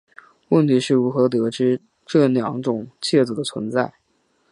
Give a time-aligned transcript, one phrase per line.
[0.49, 3.93] 问题是如何得知这两种介子的存在。